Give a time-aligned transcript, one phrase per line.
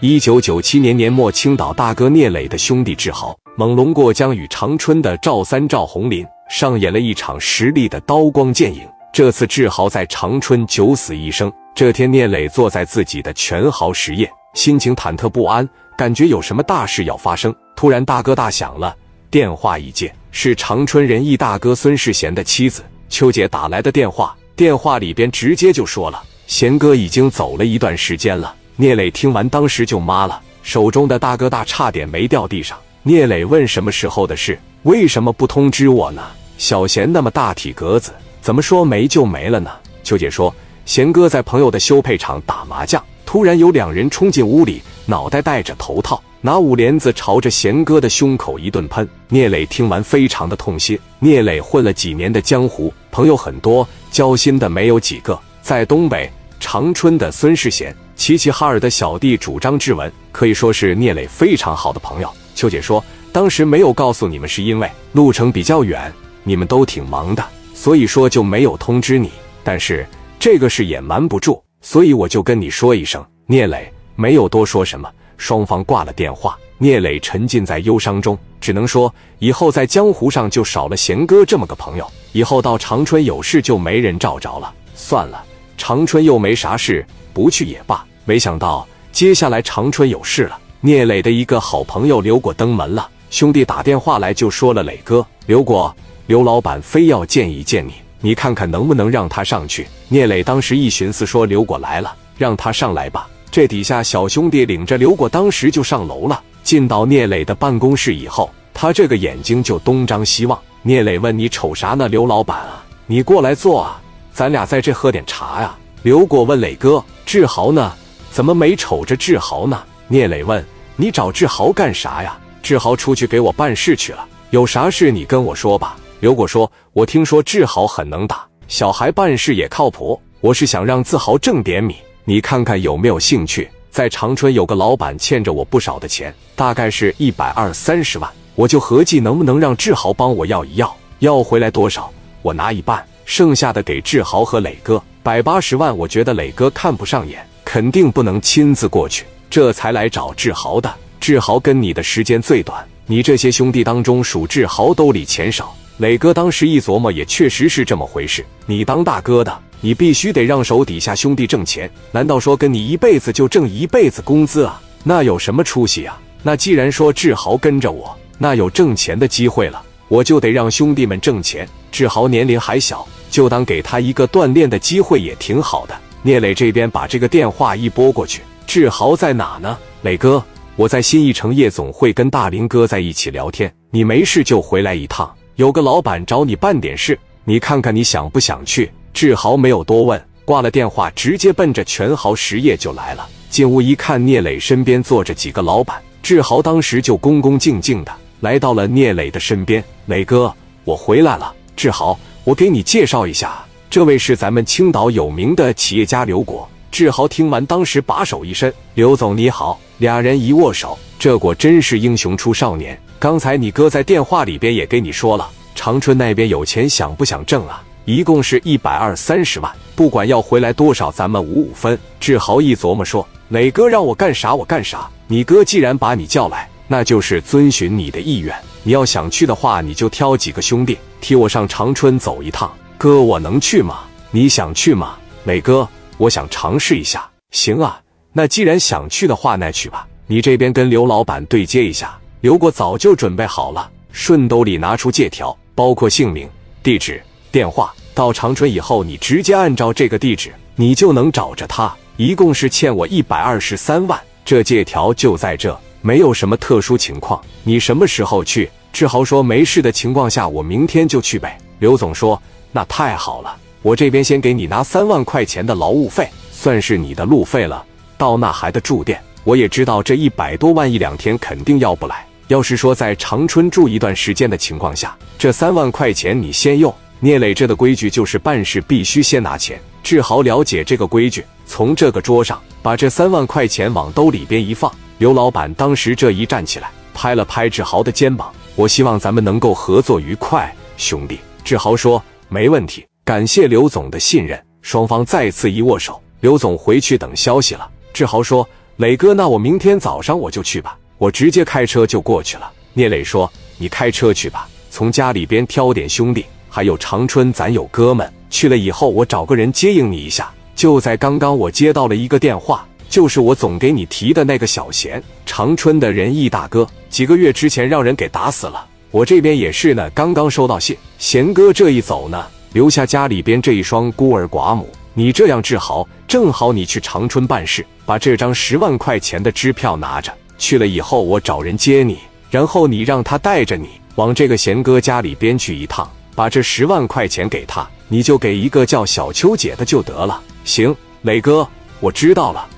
[0.00, 8.82] 一九九七年年末，青岛大哥聂磊的兄弟志豪猛龙过江，与长春的赵三赵红林上演了一场实力的刀光剑影。
[9.10, 11.50] 这次志豪在长春九死一生。
[11.74, 15.66] 这天，聂磊坐在自己的全豪实业，心情忐忑不安，
[15.96, 17.54] 感觉有什么大事要发生。
[17.74, 18.94] 突然，大哥大响了，
[19.30, 24.36] 电话一接，是长春人义大哥孙世贤的妻子邱姐打来的电话。
[24.54, 32.76] 电话里边直接就说了：“贤哥已经走了一段时间了。”聂磊听完，当时就麻了，手中的大哥大差点没掉地上。
[33.02, 34.58] 聂磊问：“什么时候的事？
[34.82, 36.22] 为什么不通知我呢？”
[36.58, 39.70] 小贤那么大体格子，怎么说没就没了呢？
[40.04, 50.98] 秋姐说：“贤哥在朋友的修配厂打麻将，突然有两人冲进屋里，脑袋戴着头套，拿五帘子朝着贤哥的胸口一顿喷。”聂磊听完非常的痛心。
[51.18, 55.38] 聂磊混了几年的江湖，朋友很多，交心的没有几个。
[55.62, 56.30] 在东北
[56.60, 57.96] 长春的孙世贤。
[58.16, 62.30] 齐齐哈尔的小弟主张志文，可以说是聂磊非常好的朋友。
[62.54, 66.10] 秋姐说，当时没有告诉你们，是因为路程比较远，
[66.42, 69.30] 你们都挺忙的，所以说就没有通知你。
[69.62, 70.06] 但是
[70.40, 73.24] 这个事也瞒不住，所以我就跟你说一声。
[73.46, 76.56] 聂磊没有多说什么，双方挂了电话。
[76.78, 84.72] 聂磊沉浸在忧伤中，只能说以后在江湖上就少了贤哥这么个朋友，以后到长春有事就没人罩着了。
[84.94, 85.44] 算了，
[85.76, 87.06] 长春又没啥事。
[87.36, 90.58] 不去也罢，没想到接下来长春有事了。
[90.80, 95.94] 聂磊的一个好朋友刘果登门了，兄弟打电话来就说了：“磊哥，刘果，
[96.28, 97.92] 刘老板非要见一见你，
[98.22, 106.42] 你看看能不能让他上去。”聂磊当时一寻思，说：“刘果来了，让他上来吧。”这底下小兄弟领着刘果，当时就上楼了。
[106.62, 110.58] 进到聂磊的办公室以后，他这个眼睛就东张西望。
[110.80, 112.82] 聂磊问：“你瞅啥呢，刘老板啊？
[113.04, 114.00] 你过来坐啊，
[114.32, 117.04] 咱俩在这喝点茶呀。”刘果问磊哥。
[117.24, 117.92] 志豪呢？
[118.30, 119.82] 怎么没瞅着志豪呢？
[120.06, 124.24] 聂磊问：“你找志豪干啥呀？”志豪出去给我办事去了。
[124.50, 125.96] 有啥事你跟我说吧。
[126.20, 130.22] 刘果说：“我听说志豪很能打，小孩办事也靠谱。
[130.40, 133.68] 我是想让自豪挣点米，你看看有没有兴趣？
[133.90, 138.30] 在长春有个老板欠着我不少的钱，大概是一百二三十万。
[138.54, 142.08] 我就合计能不能让志豪帮我要一要，要回来多少，
[142.42, 150.94] 我拿一半，剩下的给志豪和磊哥。”百八十万，我觉得磊哥看不上眼，肯定不能亲自过去，这才来找志豪的。
[151.18, 155.74] 志豪跟你的时间最短，你这些兄弟当中数志豪兜里钱少。
[155.96, 158.46] 磊哥当时一琢磨，也确实是这么回事。
[158.66, 164.80] 你当大哥的，你必须得让手底下兄弟挣钱，难道说跟你一辈子就挣一辈子工资啊？
[165.02, 166.16] 那有什么出息啊？
[166.44, 171.68] 那既然说志豪跟着我，那有挣钱的机会了，我就得让兄弟们挣钱。
[171.90, 173.04] 志豪年龄还小。
[173.30, 175.96] 就当给他一个锻炼的机会也挺好的。
[176.22, 179.78] 聂磊这边把这个电话一拨过去，志豪在哪呢？
[180.02, 180.42] 磊哥，
[180.74, 185.32] 我在新一城夜总会跟大林哥在一起聊天，你没事就回来一趟。
[185.54, 188.90] 有个老板找你办点事，你看看你想不想去？
[189.14, 193.26] 志豪没有多问，挂了电话，直接奔着全豪实业就来了。
[193.48, 199.82] 进屋一看，聂磊身边坐着几个老板，志豪当时就恭恭敬敬的来到了聂磊的身边。
[200.06, 200.52] 磊哥，
[200.84, 201.54] 我回来了。
[201.76, 202.18] 志豪。
[202.46, 206.68] 我给你介绍一下，这位是咱们青岛有名的企业家刘果。
[206.92, 212.96] 志豪听完，当时把手一伸：“刘总你好。”俩人一握手，这果真是英雄出少年。
[213.18, 217.82] 刚才你哥在电话里边也给你说了，长春那边有钱，想不想挣啊？
[218.04, 221.98] 一共是一百二三十万，不管要回来多少，咱们五五分。
[222.20, 225.10] 志豪一琢磨说：“磊哥让我干啥我干啥。
[225.26, 228.54] 你哥既然把你叫来，那就是遵循你的意愿。
[228.82, 234.00] 你要想去的话，你就挑几个兄弟。”替我上长春走一趟，哥，我能去吗？
[234.30, 235.16] 你想去吗？
[235.44, 235.88] 磊哥，
[236.18, 237.28] 我想尝试一下。
[237.50, 238.00] 行啊，
[238.32, 240.06] 那既然想去的话，那去吧。
[240.26, 242.16] 你这边跟刘老板对接一下。
[242.42, 246.48] 刘果早就准备好了，顺兜里拿出借条，包括姓名、
[246.82, 247.20] 地址、
[247.50, 247.92] 电话。
[248.14, 251.92] 到长春以后，你直接按照这个地址，你就能找着他。
[252.16, 255.76] 一共是欠我一百二十三万，这借条就在这，
[256.06, 257.42] 没有什么特殊情况。
[257.64, 258.70] 你什么时候去？
[258.92, 267.84] 志豪说：“没事的情况下，我明天就去呗。”刘总说：“那太好了，我这边先给你拿三万块钱的劳务费，算是你的路费了。
[268.16, 272.24] 到那还得住店，我也知道这一百多万一两天肯定要不来。
[272.46, 276.94] 要是说在长春住一段时间的情况下，这三万块钱你先用。
[277.18, 279.76] 聂磊这的规矩就是办事必须先拿钱。
[280.04, 284.88] 志豪了解这个规矩，从这个桌上把这三万块钱往兜里边一放。
[285.18, 291.38] 刘老板当时这一站起来，拍了拍志豪的肩膀。”我希望咱们能够合作愉快，兄弟。
[291.64, 296.20] 志豪说：“没问题，感谢刘总的信任。”双方再次一握手。
[296.40, 297.88] 刘总回去等消息了。
[298.12, 302.70] 志豪说：“磊哥，那我明天早上我就去吧，我直接开车就过去了。
[302.92, 308.30] 聂磊说：“你开车去吧，从家里边挑点兄弟，还有长春，咱有哥们。
[308.50, 318.86] 去了以后，我找个人接应你一下。”就在刚刚，我接到了一个电话，就是我总给你提的那个小贤，长春的仁义大哥，几个月之前让人给打死了。
[319.10, 324.88] 我这边也是呢，刚刚收到信，贤哥这一走呢，留下家里边这一双孤儿寡母。
[325.14, 332.18] 你这样志豪，正好你去长春办事，把这张十万块钱的支票拿着去了以后，我找人接你，
[332.50, 340.38] 然后你让他带着你往这个贤哥家里边去一趟，把这十万块钱给他，你就给一个叫小秋姐的就得了。
[340.64, 341.66] 行，磊哥，
[342.00, 342.68] 我知道了。